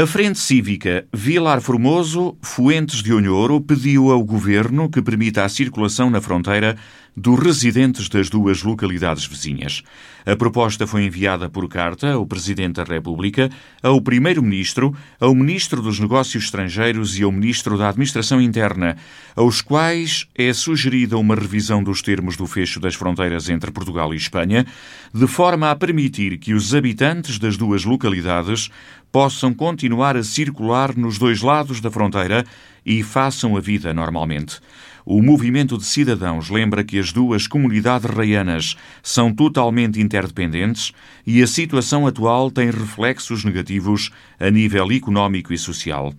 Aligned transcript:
A 0.00 0.06
Frente 0.06 0.38
Cívica 0.38 1.08
Vilar 1.12 1.60
Formoso, 1.60 2.38
Fuentes 2.40 3.02
de 3.02 3.12
Onhoro, 3.12 3.60
pediu 3.60 4.12
ao 4.12 4.22
governo 4.22 4.88
que 4.88 5.02
permita 5.02 5.44
a 5.44 5.48
circulação 5.48 6.08
na 6.08 6.20
fronteira 6.20 6.76
dos 7.18 7.38
residentes 7.40 8.08
das 8.08 8.30
duas 8.30 8.62
localidades 8.62 9.26
vizinhas. 9.26 9.82
A 10.24 10.36
proposta 10.36 10.86
foi 10.86 11.04
enviada 11.04 11.48
por 11.50 11.68
carta 11.68 12.12
ao 12.12 12.24
Presidente 12.24 12.76
da 12.76 12.84
República, 12.84 13.50
ao 13.82 14.00
Primeiro-Ministro, 14.00 14.94
ao 15.18 15.34
Ministro 15.34 15.82
dos 15.82 15.98
Negócios 15.98 16.44
Estrangeiros 16.44 17.18
e 17.18 17.24
ao 17.24 17.32
Ministro 17.32 17.76
da 17.76 17.88
Administração 17.88 18.40
Interna, 18.40 18.96
aos 19.34 19.60
quais 19.60 20.28
é 20.34 20.52
sugerida 20.52 21.18
uma 21.18 21.34
revisão 21.34 21.82
dos 21.82 22.02
termos 22.02 22.36
do 22.36 22.46
fecho 22.46 22.78
das 22.78 22.94
fronteiras 22.94 23.48
entre 23.48 23.72
Portugal 23.72 24.14
e 24.14 24.16
Espanha, 24.16 24.64
de 25.12 25.26
forma 25.26 25.70
a 25.70 25.76
permitir 25.76 26.38
que 26.38 26.54
os 26.54 26.72
habitantes 26.74 27.38
das 27.38 27.56
duas 27.56 27.84
localidades 27.84 28.70
possam 29.10 29.52
continuar 29.52 30.16
a 30.16 30.22
circular 30.22 30.96
nos 30.96 31.18
dois 31.18 31.42
lados 31.42 31.80
da 31.80 31.90
fronteira 31.90 32.44
e 32.84 33.02
façam 33.02 33.56
a 33.56 33.60
vida 33.60 33.92
normalmente. 33.92 34.60
O 35.10 35.22
movimento 35.22 35.78
de 35.78 35.86
cidadãos 35.86 36.50
lembra 36.50 36.84
que 36.84 36.98
as 36.98 37.14
duas 37.14 37.46
comunidades 37.46 38.10
raianas 38.10 38.76
são 39.02 39.32
totalmente 39.32 39.98
interdependentes 39.98 40.92
e 41.26 41.42
a 41.42 41.46
situação 41.46 42.06
atual 42.06 42.50
tem 42.50 42.66
reflexos 42.66 43.42
negativos 43.42 44.10
a 44.38 44.50
nível 44.50 44.92
económico 44.92 45.54
e 45.54 45.56
social. 45.56 46.12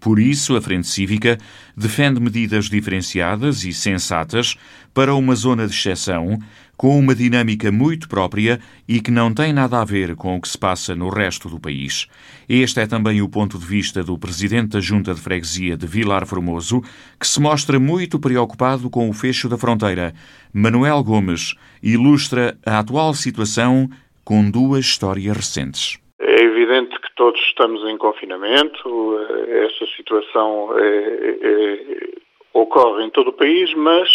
Por 0.00 0.18
isso, 0.18 0.56
a 0.56 0.62
Frente 0.62 0.86
Cívica 0.86 1.38
defende 1.76 2.18
medidas 2.20 2.70
diferenciadas 2.70 3.64
e 3.64 3.72
sensatas 3.72 4.56
para 4.94 5.14
uma 5.14 5.34
zona 5.34 5.66
de 5.66 5.74
exceção, 5.74 6.38
com 6.76 6.98
uma 6.98 7.14
dinâmica 7.14 7.70
muito 7.70 8.08
própria 8.08 8.58
e 8.88 9.00
que 9.00 9.10
não 9.10 9.34
tem 9.34 9.52
nada 9.52 9.78
a 9.78 9.84
ver 9.84 10.16
com 10.16 10.34
o 10.34 10.40
que 10.40 10.48
se 10.48 10.56
passa 10.56 10.96
no 10.96 11.10
resto 11.10 11.46
do 11.50 11.60
país. 11.60 12.08
Este 12.48 12.80
é 12.80 12.86
também 12.86 13.20
o 13.20 13.28
ponto 13.28 13.58
de 13.58 13.66
vista 13.66 14.02
do 14.02 14.18
presidente 14.18 14.70
da 14.70 14.80
Junta 14.80 15.12
de 15.12 15.20
Freguesia 15.20 15.76
de 15.76 15.86
Vilar 15.86 16.24
Formoso, 16.24 16.82
que 17.18 17.28
se 17.28 17.38
mostra 17.38 17.78
muito 17.78 18.18
preocupado 18.18 18.88
com 18.88 19.10
o 19.10 19.12
fecho 19.12 19.46
da 19.46 19.58
fronteira. 19.58 20.14
Manuel 20.54 21.04
Gomes 21.04 21.54
ilustra 21.82 22.56
a 22.64 22.78
atual 22.78 23.12
situação 23.12 23.90
com 24.24 24.50
duas 24.50 24.86
histórias 24.86 25.36
recentes. 25.36 25.98
É 26.18 26.42
evidente 26.42 26.99
todos 27.20 27.38
estamos 27.42 27.84
em 27.84 27.98
confinamento, 27.98 29.18
essa 29.46 29.84
situação 29.94 30.70
é, 30.78 31.36
é, 31.42 32.08
ocorre 32.54 33.04
em 33.04 33.10
todo 33.10 33.28
o 33.28 33.34
país, 33.34 33.74
mas 33.74 34.08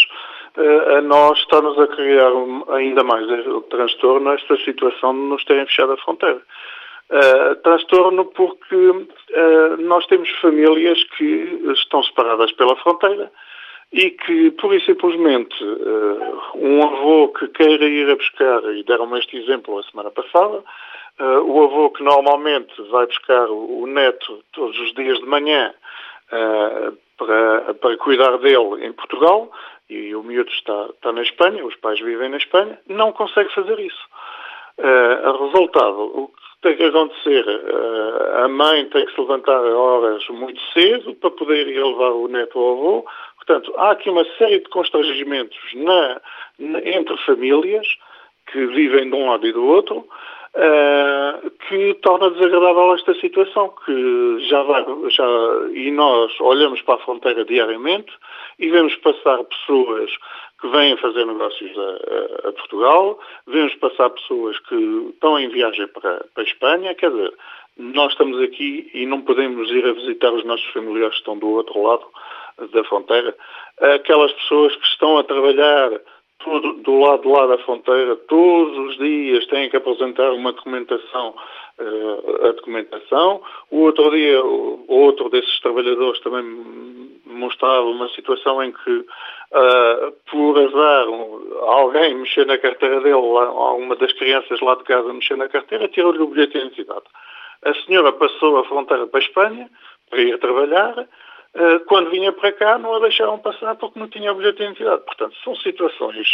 eh, 0.57 0.97
a 0.97 1.01
nós 1.03 1.37
está-nos 1.37 1.77
a 1.77 1.85
criar 1.85 2.31
ainda 2.69 3.03
mais 3.03 3.27
transtorno 3.69 4.31
esta 4.31 4.57
situação 4.57 5.13
de 5.13 5.19
nos 5.19 5.45
terem 5.45 5.67
fechado 5.67 5.91
a 5.91 5.97
fronteira. 5.97 6.41
Uh, 7.11 7.55
transtorno 7.61 8.25
porque 8.25 8.75
uh, 8.75 9.77
nós 9.81 10.07
temos 10.07 10.27
famílias 10.41 11.03
que 11.15 11.61
estão 11.75 12.01
separadas 12.01 12.51
pela 12.53 12.75
fronteira 12.77 13.31
e 13.93 14.09
que, 14.09 14.49
pura 14.49 14.77
e 14.77 14.81
simplesmente, 14.83 15.63
uh, 15.63 16.41
um 16.55 16.81
avô 16.81 17.27
que 17.27 17.47
queira 17.49 17.85
ir 17.85 18.09
a 18.09 18.15
buscar, 18.15 18.63
e 18.73 18.83
deram-me 18.83 19.19
este 19.19 19.37
exemplo 19.37 19.77
a 19.77 19.83
semana 19.83 20.09
passada, 20.09 20.63
Uh, 21.17 21.39
o 21.49 21.63
avô 21.63 21.89
que 21.91 22.03
normalmente 22.03 22.73
vai 22.89 23.05
buscar 23.05 23.49
o, 23.49 23.87
neto 23.87 24.43
todos 24.51 24.77
os 24.77 24.93
dias 24.95 25.17
de 25.17 25.25
manhã 25.25 25.73
uh, 26.27 26.97
para, 27.17 27.73
para 27.75 27.97
cuidar 27.97 28.37
dele 28.39 28.85
em 28.85 28.91
Portugal, 28.91 29.49
e 29.89 30.13
o 30.15 30.23
miúdo 30.23 30.51
está, 30.51 30.87
está 30.89 31.11
na 31.13 31.21
Espanha, 31.21 31.65
os 31.65 31.75
pais 31.75 31.99
vivem 31.99 32.29
na 32.29 32.37
Espanha, 32.37 32.79
não 32.87 33.11
consegue 33.11 33.53
fazer 33.53 33.79
isso. 33.79 34.05
Uh, 34.77 35.45
resultado, 35.45 36.01
o 36.01 36.27
que 36.27 36.61
tem 36.61 36.75
que 36.75 36.83
acontecer? 36.83 37.45
Uh, 37.47 38.43
a 38.43 38.47
mãe 38.49 38.85
tem 38.89 39.05
que 39.05 39.13
se 39.13 39.21
levantar 39.21 39.55
a 39.55 39.77
horas 39.77 40.27
muito 40.29 40.59
cedo 40.73 41.15
para 41.15 41.31
poder 41.31 41.67
ir 41.67 41.81
levar 41.81 42.11
o 42.11 42.27
neto 42.27 42.59
ao 42.59 42.73
avô. 42.73 43.05
Portanto, 43.37 43.73
há 43.77 43.91
aqui 43.91 44.09
uma 44.09 44.25
série 44.37 44.59
de 44.59 44.69
constrangimentos 44.69 45.57
na, 45.75 46.21
na, 46.59 46.79
entre 46.79 47.15
famílias 47.25 47.87
que 48.51 48.65
vivem 48.67 49.09
de 49.09 49.15
um 49.15 49.29
lado 49.29 49.47
e 49.47 49.53
do 49.53 49.65
outro, 49.65 50.05
Uh, 50.55 51.51
que 51.67 51.95
torna 51.95 52.29
desagradável 52.29 52.95
esta 52.95 53.13
situação, 53.15 53.73
que 53.85 54.39
já 54.47 54.63
já, 55.09 55.27
e 55.73 55.91
nós 55.91 56.31
olhamos 56.39 56.81
para 56.83 56.95
a 56.95 56.99
fronteira 56.99 57.43
diariamente 57.43 58.13
e 58.57 58.69
vemos 58.69 58.95
passar 58.95 59.43
pessoas 59.43 60.09
que 60.61 60.67
vêm 60.69 60.95
fazer 60.95 61.25
negócios 61.25 61.77
a, 61.77 61.81
a, 61.81 62.49
a 62.49 62.51
Portugal, 62.53 63.19
vemos 63.45 63.75
passar 63.75 64.09
pessoas 64.11 64.57
que 64.59 64.75
estão 65.09 65.37
em 65.37 65.49
viagem 65.49 65.87
para, 65.87 66.25
para 66.33 66.43
a 66.43 66.47
Espanha, 66.47 66.95
quer 66.95 67.11
dizer, 67.11 67.33
nós 67.77 68.13
estamos 68.13 68.41
aqui 68.41 68.89
e 68.93 69.05
não 69.05 69.21
podemos 69.21 69.69
ir 69.71 69.85
a 69.85 69.91
visitar 69.91 70.31
os 70.31 70.45
nossos 70.45 70.67
familiares 70.67 71.15
que 71.15 71.19
estão 71.19 71.37
do 71.37 71.49
outro 71.49 71.81
lado 71.81 72.05
da 72.71 72.83
fronteira. 72.85 73.35
Aquelas 73.95 74.31
pessoas 74.31 74.75
que 74.75 74.87
estão 74.87 75.17
a 75.17 75.23
trabalhar 75.23 75.91
do 76.83 76.99
lado 76.99 77.21
de 77.23 77.27
lá 77.27 77.47
da 77.47 77.57
fronteira, 77.59 78.15
todos 78.27 78.77
os 78.77 78.97
dias 78.97 79.45
têm 79.47 79.69
que 79.69 79.77
apresentar 79.77 80.31
uma 80.31 80.51
documentação, 80.51 81.33
uh, 81.79 82.45
a 82.47 82.51
documentação. 82.51 83.41
O 83.71 83.81
outro 83.81 84.11
dia, 84.11 84.43
outro 84.43 85.29
desses 85.29 85.59
trabalhadores 85.61 86.19
também 86.21 86.43
mostrava 87.25 87.85
uma 87.85 88.07
situação 88.09 88.63
em 88.63 88.71
que, 88.71 88.91
uh, 88.91 90.11
por 90.29 90.59
azar, 90.59 91.07
alguém 91.63 92.15
mexeu 92.15 92.45
na 92.45 92.57
carteira 92.57 93.01
dele, 93.01 93.15
uma 93.15 93.95
das 93.95 94.13
crianças 94.13 94.59
lá 94.61 94.75
de 94.75 94.83
casa 94.83 95.13
mexeu 95.13 95.37
na 95.37 95.49
carteira, 95.49 95.87
tirou-lhe 95.87 96.21
o 96.21 96.27
bilhete 96.27 96.53
de 96.53 96.59
identidade. 96.59 97.05
A 97.63 97.73
senhora 97.85 98.11
passou 98.13 98.57
a 98.57 98.65
fronteira 98.65 99.07
para 99.07 99.19
a 99.19 99.23
Espanha 99.23 99.69
para 100.09 100.21
ir 100.21 100.37
trabalhar, 100.39 101.07
quando 101.87 102.11
vinha 102.11 102.31
para 102.31 102.51
cá 102.51 102.77
não 102.77 102.95
a 102.95 102.99
deixaram 102.99 103.39
passar 103.39 103.75
porque 103.75 103.99
não 103.99 104.09
tinha 104.09 104.33
bilhete 104.33 104.57
de 104.57 104.63
identidade. 104.63 105.03
Portanto, 105.05 105.35
são 105.43 105.55
situações 105.55 106.27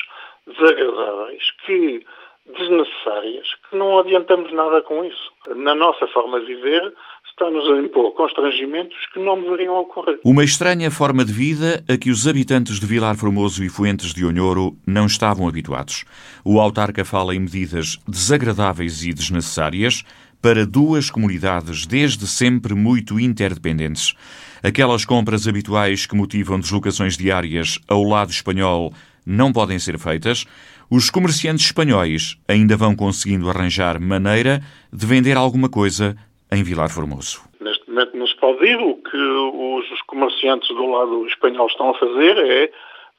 desagradáveis 0.47 1.43
que 1.65 2.05
desnecessárias, 2.45 3.47
que 3.69 3.77
não 3.77 3.99
adiantamos 3.99 4.51
nada 4.51 4.81
com 4.81 5.05
isso. 5.05 5.31
Na 5.55 5.75
nossa 5.75 6.07
forma 6.07 6.39
de 6.39 6.47
viver, 6.47 6.93
está-nos 7.29 7.69
a 7.69 7.79
impor 7.79 8.11
constrangimentos 8.13 8.97
que 9.13 9.19
não 9.19 9.39
deveriam 9.41 9.75
ocorrer. 9.75 10.19
Uma 10.23 10.43
estranha 10.43 10.89
forma 10.91 11.23
de 11.23 11.31
vida 11.31 11.83
a 11.87 11.97
que 11.97 12.09
os 12.09 12.27
habitantes 12.27 12.79
de 12.79 12.85
Vilar 12.85 13.15
Formoso 13.15 13.63
e 13.63 13.69
Fuentes 13.69 14.13
de 14.13 14.25
Onhoro 14.25 14.75
não 14.85 15.05
estavam 15.05 15.47
habituados. 15.47 16.03
O 16.43 16.59
autarca 16.59 17.05
fala 17.05 17.35
em 17.35 17.39
medidas 17.39 17.99
desagradáveis 18.07 19.03
e 19.05 19.13
desnecessárias 19.13 20.03
para 20.41 20.65
duas 20.65 21.11
comunidades 21.11 21.85
desde 21.85 22.25
sempre 22.27 22.73
muito 22.73 23.19
interdependentes. 23.19 24.15
Aquelas 24.63 25.05
compras 25.05 25.47
habituais 25.47 26.05
que 26.05 26.15
motivam 26.15 26.59
deslocações 26.59 27.17
diárias 27.17 27.79
ao 27.87 28.03
lado 28.03 28.29
espanhol 28.29 28.93
não 29.25 29.51
podem 29.51 29.79
ser 29.79 29.97
feitas. 29.97 30.45
Os 30.89 31.09
comerciantes 31.09 31.65
espanhóis 31.65 32.37
ainda 32.47 32.77
vão 32.77 32.95
conseguindo 32.95 33.49
arranjar 33.49 33.99
maneira 33.99 34.61
de 34.93 35.05
vender 35.05 35.35
alguma 35.35 35.67
coisa 35.67 36.15
em 36.51 36.61
Vilar 36.63 36.91
Formoso. 36.91 37.41
Neste 37.59 37.89
momento 37.89 38.15
não 38.15 38.27
se 38.27 38.35
pode 38.35 38.63
ir. 38.63 38.77
O 38.77 38.95
que 38.97 39.17
os 39.17 40.01
comerciantes 40.03 40.69
do 40.69 40.85
lado 40.85 41.25
espanhol 41.25 41.65
estão 41.65 41.89
a 41.89 41.97
fazer 41.97 42.37
é 42.37 42.71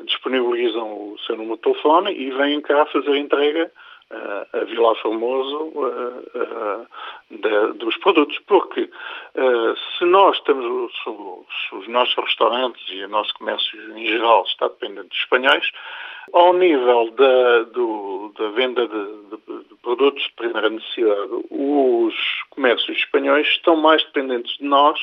disponibilizam 0.04 0.84
o 0.84 1.16
seu 1.26 1.36
número 1.36 1.56
de 1.56 1.62
telefone 1.62 2.12
e 2.12 2.30
vêm 2.30 2.60
cá 2.60 2.86
fazer 2.86 3.16
entrega 3.16 3.70
a 4.52 4.64
Vila 4.64 4.94
Formoso 4.96 5.72
de, 7.30 7.78
dos 7.78 7.96
produtos, 7.98 8.38
porque 8.46 8.90
se 10.02 10.06
nós 10.06 10.40
temos 10.40 10.64
os, 10.66 11.72
os, 11.72 11.88
nossos 11.88 12.14
restaurantes 12.16 12.82
e 12.90 13.04
o 13.04 13.08
nosso 13.08 13.32
comércio 13.34 13.96
em 13.96 14.04
geral 14.06 14.44
está 14.44 14.66
dependente 14.66 15.08
dos 15.08 15.18
espanhóis, 15.18 15.70
ao 16.32 16.52
nível 16.54 17.10
da, 17.12 17.62
do, 17.64 18.34
da 18.36 18.48
venda 18.50 18.88
de, 18.88 19.04
de, 19.30 19.68
de, 19.68 19.74
produtos 19.76 20.22
de 20.24 20.32
primeira 20.32 20.70
necessidade, 20.70 21.30
os 21.50 22.14
comércios 22.50 22.98
espanhóis 22.98 23.46
estão 23.46 23.76
mais 23.76 24.02
dependentes 24.06 24.56
de 24.58 24.64
nós 24.64 24.98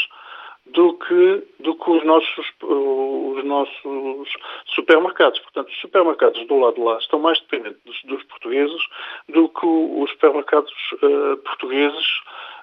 do 0.68 0.94
que, 0.95 1.44
do 1.62 1.75
que 1.75 1.89
os, 1.89 2.03
nossos, 2.03 2.45
os 2.62 3.44
nossos 3.44 4.29
supermercados. 4.75 5.39
Portanto, 5.39 5.69
os 5.69 5.79
supermercados 5.79 6.45
do 6.45 6.59
lado 6.59 6.75
de 6.75 6.81
lá 6.81 6.97
estão 6.97 7.19
mais 7.19 7.39
dependentes 7.39 7.81
dos, 7.85 8.03
dos 8.03 8.24
portugueses 8.24 8.81
do 9.29 9.47
que 9.47 9.65
os 9.65 10.09
supermercados 10.12 10.74
uh, 11.01 11.38
portugueses 11.38 12.06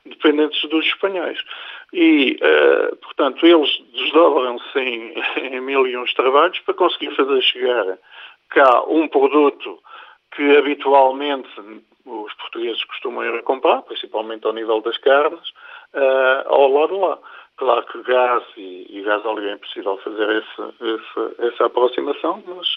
dependentes 0.08 0.68
dos 0.68 0.84
espanhóis. 0.86 1.38
E, 1.92 2.38
uh, 2.42 2.96
portanto, 2.96 3.46
eles 3.46 3.70
desdobram-se 3.92 4.78
em, 4.78 5.14
em 5.54 5.60
mil 5.60 5.86
e 5.86 5.96
uns 5.96 6.12
trabalhos 6.14 6.58
para 6.60 6.74
conseguir 6.74 7.14
fazer 7.14 7.40
chegar 7.42 7.98
cá 8.50 8.82
um 8.84 9.08
produto 9.08 9.78
que 10.34 10.56
habitualmente 10.56 11.48
os 12.04 12.32
portugueses 12.34 12.84
costumam 12.84 13.24
ir 13.24 13.38
a 13.38 13.42
comprar, 13.42 13.82
principalmente 13.82 14.46
ao 14.46 14.52
nível 14.52 14.80
das 14.80 14.96
carnes, 14.98 15.48
uh, 15.94 16.46
ao 16.46 16.70
lado 16.70 16.98
lá. 16.98 17.18
Claro 17.56 17.86
que 17.86 18.02
gás 18.02 18.44
e, 18.58 18.86
e 18.90 19.02
gás 19.02 19.24
óleo 19.24 19.48
é 19.48 19.54
impossível 19.54 19.96
fazer 20.04 20.28
essa, 20.28 20.74
essa, 20.78 21.46
essa 21.46 21.64
aproximação, 21.64 22.42
mas 22.46 22.68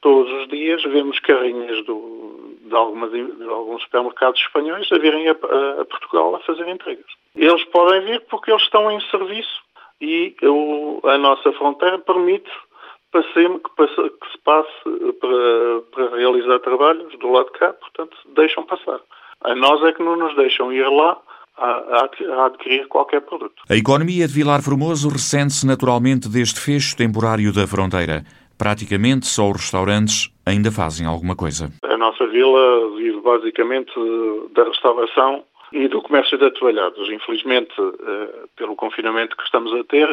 todos 0.00 0.32
os 0.32 0.48
dias 0.48 0.82
vemos 0.82 1.20
carrinhas 1.20 1.84
do, 1.86 2.43
de, 2.64 2.74
algumas, 2.74 3.10
de, 3.10 3.48
alguns 3.48 3.82
supermercados 3.82 4.40
espanhóis 4.40 4.90
a 4.90 4.98
virem 4.98 5.28
a, 5.28 5.32
a, 5.32 5.80
a, 5.82 5.84
Portugal 5.84 6.36
a 6.36 6.40
fazer 6.40 6.66
entregas. 6.68 7.04
Eles 7.36 7.64
podem 7.64 8.00
vir 8.02 8.20
porque 8.30 8.50
eles 8.50 8.62
estão 8.62 8.90
em 8.90 9.00
serviço 9.10 9.62
e 10.00 10.34
o, 10.42 11.00
a 11.04 11.18
nossa 11.18 11.52
fronteira 11.52 11.98
permite 11.98 12.50
que, 13.12 13.70
passe, 13.76 13.94
que 13.94 14.32
se 14.32 14.38
passe 14.44 14.70
para, 15.20 15.80
para 15.92 16.16
realizar 16.16 16.58
trabalhos 16.60 17.16
do 17.18 17.30
lado 17.30 17.46
de 17.46 17.58
cá, 17.58 17.72
portanto, 17.72 18.16
deixam 18.34 18.64
passar. 18.64 19.00
A 19.42 19.54
nós 19.54 19.82
é 19.84 19.92
que 19.92 20.02
não 20.02 20.16
nos 20.16 20.34
deixam 20.34 20.72
ir 20.72 20.88
lá 20.88 21.20
a, 21.56 22.08
a 22.40 22.46
adquirir 22.46 22.88
qualquer 22.88 23.20
produto. 23.20 23.62
A 23.68 23.76
economia 23.76 24.26
de 24.26 24.34
Vilar 24.34 24.62
Formoso 24.62 25.08
ressente-se 25.08 25.66
naturalmente 25.66 26.28
deste 26.28 26.60
fecho 26.60 26.96
temporário 26.96 27.52
da 27.52 27.66
fronteira. 27.66 28.24
Praticamente 28.58 29.26
só 29.26 29.50
os 29.50 29.60
restaurantes 29.60 30.30
ainda 30.46 30.70
fazem 30.70 31.06
alguma 31.06 31.34
coisa. 31.34 31.70
A 31.82 31.96
nossa 31.96 32.26
vila 32.26 32.96
vive 32.96 33.20
basicamente 33.20 33.92
da 34.54 34.64
restauração 34.64 35.44
e 35.74 35.88
do 35.88 36.00
comércio 36.00 36.38
de 36.38 36.44
atoalhados. 36.44 37.10
Infelizmente, 37.10 37.74
eh, 37.80 38.46
pelo 38.56 38.76
confinamento 38.76 39.36
que 39.36 39.42
estamos 39.42 39.74
a 39.74 39.82
ter, 39.82 40.08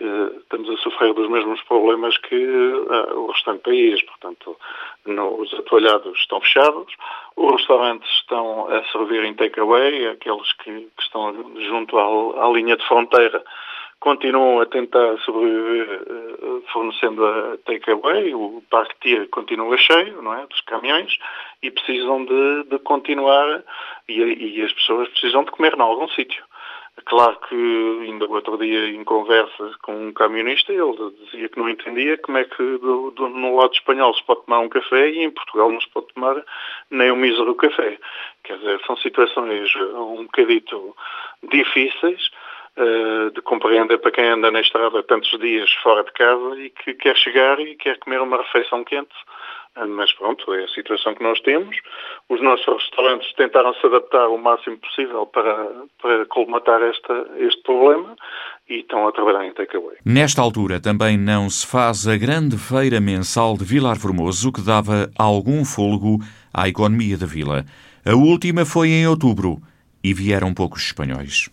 eh, 0.00 0.30
estamos 0.36 0.68
a 0.68 0.76
sofrer 0.82 1.14
dos 1.14 1.30
mesmos 1.30 1.62
problemas 1.62 2.18
que 2.18 2.34
eh, 2.34 3.12
o 3.14 3.26
restante 3.28 3.62
país. 3.62 4.02
Portanto, 4.02 4.56
os 5.06 5.54
atoalhados 5.54 6.18
estão 6.18 6.40
fechados, 6.42 6.92
os 7.36 7.52
restaurantes 7.52 8.10
estão 8.20 8.68
a 8.68 8.84
servir 8.92 9.24
em 9.24 9.32
takeaway, 9.32 10.08
aqueles 10.08 10.52
que, 10.64 10.88
estão 11.00 11.32
junto 11.68 11.98
à 11.98 12.52
linha 12.52 12.76
de 12.76 12.86
fronteira 12.86 13.42
continuam 14.00 14.60
a 14.60 14.66
tentar 14.66 15.18
sobreviver 15.18 16.02
uh, 16.02 16.62
fornecendo 16.72 17.24
a 17.26 17.58
takeaway, 17.64 18.34
o 18.34 18.62
parque 18.70 19.26
continua 19.28 19.76
cheio, 19.76 20.22
não 20.22 20.34
é, 20.34 20.46
dos 20.46 20.60
caminhões, 20.62 21.18
e 21.62 21.70
precisam 21.70 22.24
de, 22.24 22.64
de 22.64 22.78
continuar, 22.80 23.62
e, 24.08 24.20
e, 24.20 24.62
as 24.62 24.72
pessoas 24.72 25.08
precisam 25.08 25.44
de 25.44 25.50
comer 25.50 25.74
em 25.74 25.80
algum 25.80 26.08
sítio. 26.08 26.44
Claro 27.04 27.38
que 27.48 27.54
ainda 28.02 28.26
outro 28.26 28.58
dia 28.58 28.88
em 28.88 29.04
conversa 29.04 29.70
com 29.82 30.08
um 30.08 30.12
camionista 30.12 30.72
ele 30.72 31.12
dizia 31.24 31.48
que 31.48 31.58
não 31.58 31.68
entendia 31.68 32.18
como 32.18 32.38
é 32.38 32.44
que 32.44 32.62
do, 32.78 33.10
do, 33.12 33.28
no 33.28 33.56
lado 33.56 33.72
espanhol 33.72 34.12
se 34.14 34.22
pode 34.24 34.44
tomar 34.44 34.58
um 34.60 34.68
café 34.68 35.10
e 35.10 35.20
em 35.20 35.30
Portugal 35.30 35.70
não 35.70 35.80
se 35.80 35.88
pode 35.90 36.08
tomar 36.08 36.42
nem 36.90 37.12
um 37.12 37.16
mísero 37.16 37.54
café. 37.54 37.98
Quer 38.42 38.58
dizer, 38.58 38.80
são 38.84 38.96
situações 38.96 39.74
um 39.76 40.24
bocadito 40.24 40.96
difíceis, 41.44 42.30
eh, 42.30 42.47
de 43.34 43.42
compreender 43.42 43.98
para 43.98 44.12
quem 44.12 44.28
anda 44.28 44.50
na 44.50 44.60
estrada 44.60 45.02
tantos 45.02 45.36
dias 45.40 45.70
fora 45.82 46.04
de 46.04 46.12
casa 46.12 46.60
e 46.60 46.70
que 46.70 46.94
quer 46.94 47.16
chegar 47.16 47.58
e 47.58 47.74
quer 47.74 47.98
comer 47.98 48.20
uma 48.20 48.36
refeição 48.38 48.84
quente. 48.84 49.14
Eh, 49.76 49.86
mas 49.86 50.12
pronto, 50.12 50.52
é 50.54 50.64
a 50.64 50.68
situação 50.68 51.14
que 51.14 51.22
nós 51.22 51.40
temos. 51.40 51.76
Os 52.28 52.40
nossos 52.42 52.66
restaurantes 52.66 53.32
tentaram 53.34 53.74
se 53.74 53.86
adaptar 53.86 54.28
o 54.28 54.38
máximo 54.38 54.78
possível 54.78 55.26
para, 55.26 55.70
para 56.00 56.26
colmatar 56.26 56.82
esta, 56.82 57.26
este 57.38 57.62
problema 57.62 58.16
e 58.68 58.80
estão 58.80 59.06
a 59.06 59.12
trabalhar 59.12 59.46
em 59.46 59.52
takeaway. 59.52 59.96
Nesta 60.04 60.42
altura 60.42 60.80
também 60.80 61.16
não 61.16 61.48
se 61.48 61.66
faz 61.66 62.06
a 62.06 62.16
grande 62.16 62.56
feira 62.56 63.00
mensal 63.00 63.56
de 63.56 63.64
Vilar 63.64 63.98
Formoso 63.98 64.52
que 64.52 64.60
dava 64.60 65.10
algum 65.18 65.64
fôlego 65.64 66.18
à 66.52 66.68
economia 66.68 67.16
da 67.16 67.26
vila. 67.26 67.64
A 68.04 68.14
última 68.14 68.64
foi 68.64 68.88
em 68.88 69.06
outubro 69.06 69.58
e 70.02 70.14
vieram 70.14 70.54
poucos 70.54 70.82
espanhóis 70.82 71.50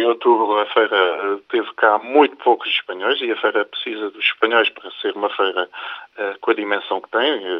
setembro 0.00 0.02
e 0.02 0.04
outubro 0.04 0.58
a 0.58 0.66
feira 0.66 0.96
eh, 0.96 1.38
teve 1.50 1.72
cá 1.74 1.98
muito 1.98 2.36
poucos 2.36 2.68
espanhóis 2.68 3.20
e 3.20 3.30
a 3.30 3.36
feira 3.36 3.64
precisa 3.64 4.10
dos 4.10 4.24
espanhóis 4.24 4.68
para 4.70 4.90
ser 5.00 5.14
uma 5.14 5.28
feira 5.30 5.68
uh, 6.18 6.38
com 6.40 6.50
a 6.50 6.54
dimensão 6.54 7.00
que 7.00 7.10
tem. 7.10 7.58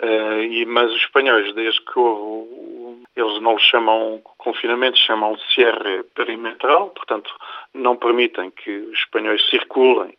Uh, 0.00 0.42
e, 0.42 0.64
mas 0.66 0.90
os 0.92 0.98
espanhóis, 0.98 1.52
desde 1.54 1.80
que 1.80 1.98
houve, 1.98 3.02
eles 3.16 3.40
não 3.40 3.54
lhe 3.54 3.60
chamam 3.60 4.22
confinamento, 4.38 4.98
chamam 4.98 5.36
cierre 5.54 6.04
perimetral, 6.14 6.90
portanto 6.90 7.30
não 7.74 7.96
permitem 7.96 8.50
que 8.50 8.70
os 8.70 8.98
espanhóis 8.98 9.42
circulem. 9.50 10.16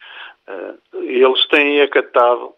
Uh, 0.48 1.02
eles 1.02 1.46
têm 1.48 1.82
acatado 1.82 2.54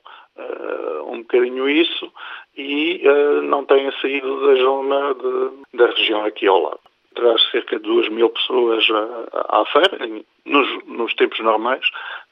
um 1.08 1.20
bocadinho 1.20 1.70
isso 1.70 2.12
e 2.58 3.02
não 3.44 3.64
têm 3.64 3.90
saído 4.02 4.48
da 4.48 4.56
zona 4.56 5.14
de, 5.14 5.78
da 5.78 5.86
região 5.86 6.26
aqui 6.26 6.46
ao 6.46 6.62
lado 6.62 6.80
traz 7.16 7.42
cerca 7.52 7.78
de 7.78 7.84
2 7.84 8.10
mil 8.10 8.30
pessoas 8.30 8.86
à, 9.34 9.62
à 9.62 9.66
feira, 9.66 10.24
nos, 10.46 10.86
nos, 10.86 11.14
tempos 11.16 11.40
normais, 11.40 11.86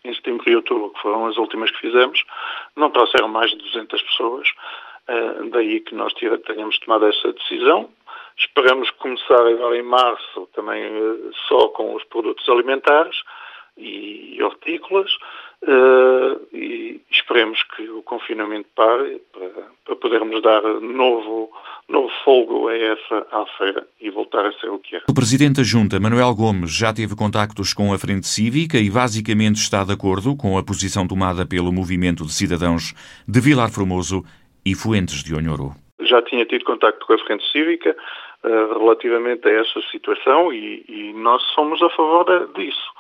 em 0.04 0.14
setembro 0.14 0.50
e 0.50 0.56
outubro, 0.56 0.92
que 0.92 1.02
foram 1.02 1.26
as 1.26 1.38
últimas 1.38 1.72
que 1.72 1.80
fizemos, 1.80 2.24
não 2.76 2.92
trouxeram 2.92 3.28
mais 3.28 3.50
de 3.52 3.58
200 3.58 4.02
pessoas, 4.02 4.48
uh, 5.10 5.50
daí 5.50 5.80
que 5.80 5.96
nós 5.96 6.14
tenhamos 6.14 6.78
tomado 6.80 7.08
essa 7.08 7.34
decisão. 7.34 7.90
Esperamos 8.38 8.90
começar 8.92 9.48
agora 9.48 9.78
em 9.78 9.84
março 9.84 10.48
também 10.54 10.86
uh, 10.86 11.32
só 11.48 11.70
com 11.70 11.96
os 11.96 12.04
produtos 12.06 12.48
alimentares 12.50 13.16
e 13.78 14.38
hortícolas 14.44 15.12
uh, 15.64 16.56
e 16.56 17.02
esperemos 17.12 17.62
que 17.76 17.90
o 17.90 18.02
confinamento 18.04 18.68
pare 18.76 19.22
para, 19.32 19.50
para 19.86 19.96
podermos 19.96 20.42
dar 20.42 20.62
novo, 20.82 21.52
novo 21.88 22.10
fogo 22.24 22.68
a 22.68 22.78
essa 22.78 23.28
à 23.32 23.46
feira 23.58 23.88
e 24.02 24.10
voltar 24.10 24.46
a 24.46 24.52
ser 24.54 24.70
o 24.70 24.80
que 24.80 24.96
é. 24.96 25.02
O 25.10 25.14
Presidente 25.14 25.58
da 25.58 25.64
Junta, 25.64 26.00
Manuel 26.00 26.34
Gomes, 26.36 26.72
já 26.72 26.94
teve 26.94 27.16
contactos 27.16 27.74
com 27.74 27.94
a 27.94 27.98
Frente 27.98 28.28
Cívica 28.28 28.78
e 28.78 28.90
basicamente 28.90 29.58
está 29.58 29.84
de 29.84 29.94
acordo 29.94 30.36
com 30.36 30.58
a 30.58 30.64
posição 30.64 31.08
tomada 31.08 31.46
pelo 31.46 31.72
Movimento 31.72 32.24
de 32.24 32.34
Cidadãos 32.34 32.94
de 33.28 33.40
Vilar 33.40 33.72
Formoso 33.72 34.24
e 34.66 34.76
Fuentes 34.76 35.24
de 35.24 35.36
Onhoro. 35.36 35.72
Já 36.02 36.22
tinha 36.22 36.46
tido 36.46 36.66
contacto 36.66 37.06
com 37.06 37.14
a 37.14 37.18
Frente 37.20 37.50
Cívica 37.52 37.96
uh, 38.44 38.80
relativamente 38.80 39.48
a 39.48 39.52
essa 39.52 39.82
situação 39.92 40.52
e, 40.54 40.84
e 40.88 41.14
nós 41.14 41.42
somos 41.54 41.82
a 41.82 41.90
favor 41.90 42.26
de, 42.26 42.54
disso. 42.54 42.93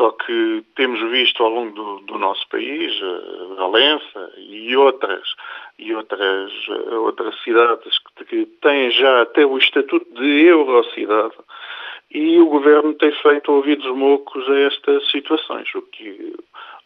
Só 0.00 0.12
que 0.12 0.64
temos 0.76 0.98
visto 1.10 1.42
ao 1.42 1.50
longo 1.50 1.74
do, 1.74 2.00
do 2.06 2.18
nosso 2.18 2.48
país, 2.48 2.90
uh, 3.02 3.54
Valença 3.56 4.32
e 4.38 4.74
outras, 4.74 5.34
e 5.78 5.94
outras, 5.94 6.50
uh, 6.68 7.02
outras 7.02 7.38
cidades 7.42 7.98
que, 8.16 8.24
que 8.24 8.46
têm 8.62 8.90
já 8.92 9.20
até 9.20 9.44
o 9.44 9.58
estatuto 9.58 10.06
de 10.14 10.46
Eurocidade, 10.46 11.34
e 12.10 12.40
o 12.40 12.46
governo 12.46 12.94
tem 12.94 13.12
feito 13.12 13.52
ouvidos 13.52 13.94
mocos 13.94 14.48
a 14.48 14.58
estas 14.60 15.06
situações, 15.10 15.68
o 15.74 15.82
que, 15.82 16.34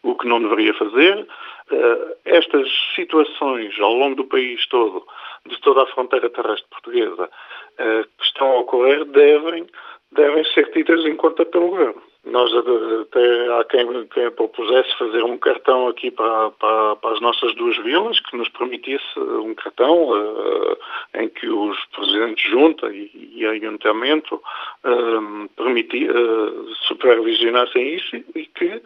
o 0.03 0.13
que 0.15 0.27
não 0.27 0.41
deveria 0.41 0.73
fazer. 0.73 1.25
Uh, 1.71 2.15
estas 2.25 2.67
situações 2.95 3.79
ao 3.79 3.93
longo 3.93 4.17
do 4.17 4.25
país 4.25 4.67
todo, 4.67 5.07
de 5.45 5.57
toda 5.61 5.83
a 5.83 5.87
fronteira 5.87 6.29
terrestre 6.29 6.69
portuguesa, 6.69 7.29
que 7.77 8.25
estão 8.25 8.47
a 8.47 8.59
ocorrer, 8.59 9.05
devem, 9.05 9.65
devem 10.11 10.43
ser 10.53 10.69
tidas 10.71 11.05
em 11.05 11.15
conta 11.15 11.45
pelo 11.45 11.69
governo. 11.69 12.01
Nós 12.25 12.51
até 12.53 13.53
há 13.53 13.63
quem, 13.65 14.07
quem 14.07 14.31
propusesse 14.31 14.97
fazer 14.97 15.23
um 15.23 15.37
cartão 15.37 15.87
aqui 15.87 16.09
para, 16.09 16.49
para, 16.51 16.95
para, 16.95 17.13
as 17.13 17.21
nossas 17.21 17.53
duas 17.55 17.77
vilas, 17.77 18.19
que 18.19 18.35
nos 18.35 18.49
permitisse 18.49 19.19
um 19.19 19.53
cartão 19.53 20.09
uh, 20.09 20.77
em 21.13 21.29
que 21.29 21.47
os 21.47 21.77
presidentes 21.95 22.43
de 22.43 22.49
junta 22.49 22.87
e, 22.87 23.31
e 23.35 23.45
ayuntamento 23.45 24.35
uh, 24.35 25.49
permitir, 25.55 26.09
uh, 26.09 26.75
supervisionassem 26.87 27.95
isso 27.95 28.15
e 28.35 28.45
que 28.45 28.81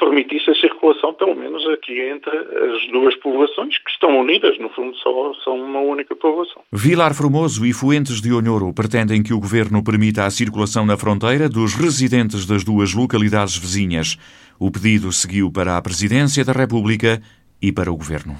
permitisse 0.00 0.50
a 0.50 0.54
circulação, 0.54 1.12
pelo 1.12 1.36
menos 1.36 1.64
aqui 1.68 2.00
entre 2.00 2.34
as 2.36 2.90
duas 2.90 3.14
povoações, 3.16 3.76
que 3.78 3.90
estão 3.90 4.18
unidas, 4.18 4.58
no 4.58 4.70
fundo 4.70 4.96
só 4.96 5.34
são 5.44 5.60
uma 5.60 5.80
única 5.80 6.16
povoação. 6.16 6.62
Vilar 6.72 7.14
Formoso 7.14 7.66
e 7.66 7.72
Fuentes 7.72 8.20
de 8.20 8.32
Onhoro 8.32 8.72
pretendem 8.72 9.22
que 9.22 9.34
o 9.34 9.38
Governo 9.38 9.84
permita 9.84 10.24
a 10.24 10.30
circulação 10.30 10.86
na 10.86 10.96
fronteira 10.96 11.48
dos 11.48 11.74
residentes 11.74 12.46
das 12.46 12.64
duas 12.64 12.94
localidades 12.94 13.56
vizinhas. 13.56 14.16
O 14.58 14.70
pedido 14.70 15.12
seguiu 15.12 15.52
para 15.52 15.76
a 15.76 15.82
Presidência 15.82 16.44
da 16.44 16.52
República 16.52 17.20
e 17.60 17.70
para 17.70 17.92
o 17.92 17.96
Governo. 17.96 18.36